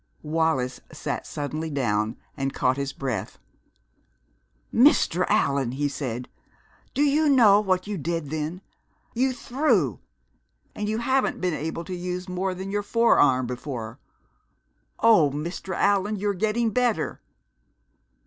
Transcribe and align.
Wallis 0.23 0.81
sat 0.91 1.27
suddenly 1.27 1.69
down 1.69 2.17
and 2.35 2.55
caught 2.55 2.75
his 2.75 2.91
breath. 2.91 3.37
"Mr. 4.73 5.27
Allan!" 5.29 5.73
he 5.73 5.87
said. 5.87 6.27
"Do 6.95 7.03
you 7.03 7.29
know 7.29 7.59
what 7.61 7.85
you 7.85 7.99
did 7.99 8.31
then? 8.31 8.61
You 9.13 9.31
threw, 9.31 9.99
and 10.73 10.89
you 10.89 10.97
haven't 10.97 11.39
been 11.39 11.53
able 11.53 11.83
to 11.83 11.93
use 11.95 12.27
more 12.27 12.55
than 12.55 12.71
your 12.71 12.81
forearm 12.81 13.45
before! 13.45 13.99
Oh, 14.99 15.29
Mr. 15.29 15.75
Allan, 15.75 16.15
you're 16.15 16.33
getting 16.33 16.71
better!" 16.71 17.21